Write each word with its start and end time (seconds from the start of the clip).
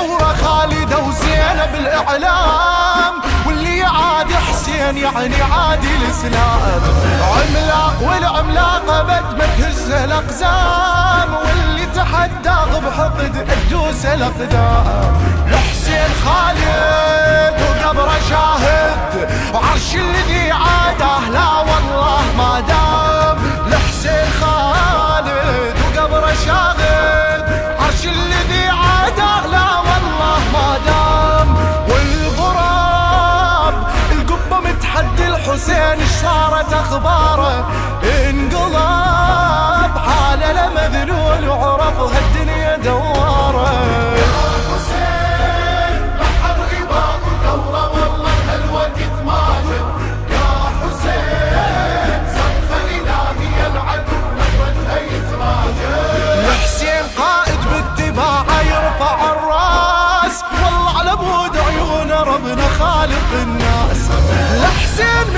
ثورة 0.00 0.34
خالدة 0.42 0.98
وزينة 0.98 1.66
بالإعلام 1.72 3.14
واللي 3.46 3.78
يعادي 3.78 4.36
حسين 4.36 4.96
يعني 4.96 5.42
عادي 5.42 5.88
الإسلام. 5.96 6.82
عملاق 7.22 7.96
والعملاقة 8.02 9.02
بد 9.02 9.38
ما 9.38 10.04
الأقزام 10.04 11.34
واللي 11.34 11.86
تحدى 11.86 12.56
بحقد 12.86 13.46
تدوس 13.48 14.06
الأقدام. 14.06 15.14
صارت 35.98 36.72
أخباره. 36.72 37.68
انقلب 38.04 39.98
حاله 39.98 40.52
لمذلول 40.52 41.48
وعرف 41.48 41.98
هالدنيا 42.00 42.76
دواره. 42.76 43.70
خالق 62.78 63.32
الناس. 63.32 64.10
لحسين 64.62 65.29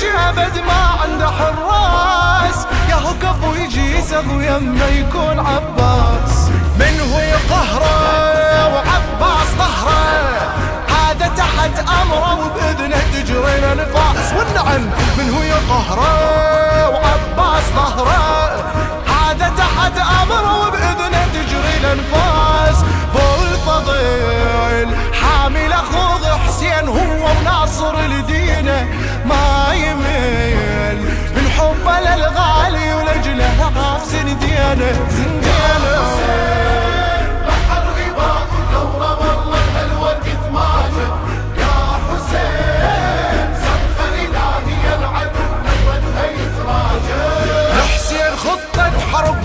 يمشي 0.00 0.18
ابد 0.28 0.58
ما 0.58 1.02
عنده 1.02 1.26
حراس. 1.30 2.66
يا 2.88 2.94
هو 2.94 3.14
كفو 3.22 3.54
يجي 3.54 3.98
يسغ 3.98 4.22
يما 4.22 4.88
يكون 4.88 5.38
عباس. 5.38 6.48
من 6.78 7.00
هو 7.12 7.18
يقهره 7.18 8.74
وعباس 8.74 9.48
ظهره 9.58 10.00
هذا 10.88 11.28
تحت 11.36 11.88
أمره 12.02 12.34
وبإذنه 12.40 13.02
تجري 13.12 13.58
الانفاس 13.58 14.32
والنعم 14.36 14.82
من 15.18 15.34
هو 15.34 15.42
يقهره 15.42 16.88
وعباس 16.88 17.64
ظهره 17.76 18.39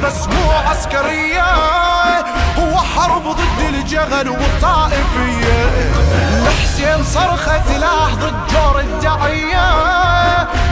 بس 0.05 0.27
مو 0.27 0.51
عسكرية. 0.51 1.45
هو 2.59 2.77
حرب 2.77 3.23
ضد 3.23 3.59
الجغل 3.69 4.29
والطائفية. 4.29 5.69
لحسين 6.45 7.03
صرخة 7.03 7.77
لاح 7.77 8.13
ضد 8.15 8.53
جور 8.53 8.79
الدعية 8.79 9.71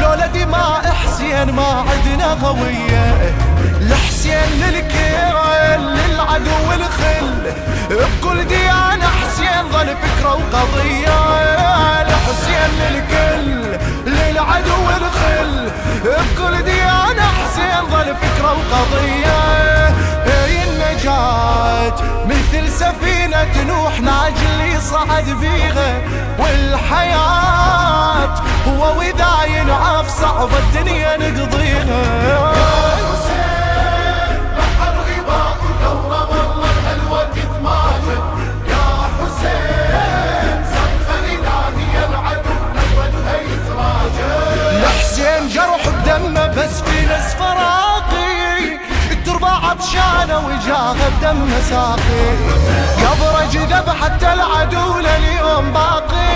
لولا 0.01 0.27
دماء 0.27 0.93
حسين 1.03 1.51
ما 1.51 1.85
عدنا 1.89 2.33
غوية. 2.33 3.33
للكيل 4.51 5.33
للعدو 5.79 6.71
الخل 6.73 7.53
بكل 7.89 8.45
ديانة 8.45 9.05
حسين 9.07 9.69
ظل 9.71 9.87
فكرة 9.87 10.33
وقضية 10.33 11.19
لحسين 12.03 12.71
للكل 12.79 13.77
للعدو 14.05 14.89
الخل 14.89 15.71
بكل 16.05 16.63
ديانة 16.63 17.23
حسين 17.23 17.89
ظل 17.91 18.15
فكرة 18.15 18.51
وقضية 18.51 19.87
هي 20.25 20.63
النجاة 20.63 21.95
مثل 22.25 22.71
سفينة 22.71 23.63
نوح 23.67 23.99
ناجل 24.01 24.75
يصعد 24.75 25.29
بيها 25.41 26.01
والحياة 26.39 28.35
هو 28.67 28.97
وإذا 28.99 29.37
ينعف 29.47 30.09
صعب 30.21 30.49
الدنيا 30.53 31.17
نقضيها 31.17 32.52
عطشانة 49.83 50.37
وجاها 50.47 50.93
بدم 50.93 51.49
ساقي. 51.69 52.25
قبره 53.03 53.45
جذب 53.51 53.89
حتى 54.01 54.33
العدو 54.33 54.99
لليوم 54.99 55.73
باقي. 55.73 56.33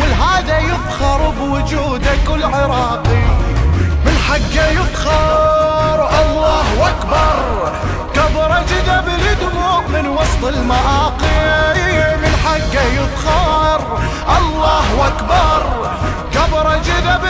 والهذا 0.00 0.58
يفخر 0.58 1.30
بوجوده 1.30 2.10
كل 2.28 2.44
عراقي. 2.44 3.24
من 4.04 4.18
حقه 4.28 4.68
يفخر 4.68 6.08
الله 6.20 6.88
أكبر. 6.88 7.72
قبره 8.16 8.64
جذب 8.70 9.08
الدموع 9.08 9.80
من 9.80 10.08
وسط 10.08 10.44
المآقي 10.44 12.16
من 12.22 12.32
حقه 12.44 12.84
يفخر 13.00 13.80
الله 14.38 15.06
أكبر. 15.06 15.62
قبره 16.36 16.76
جذب 16.76 17.24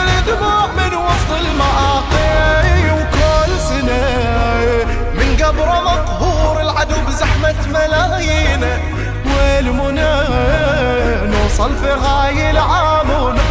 نوصل 11.62 11.76
في 11.76 11.92
غاي 11.92 12.50
العام 12.50 13.41